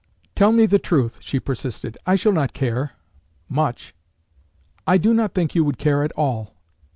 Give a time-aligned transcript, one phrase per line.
[0.33, 1.95] "Tell me the truth," she persisted.
[2.07, 2.93] "I shall not care
[3.47, 3.93] much."
[4.87, 6.55] "I do not think you would care at all."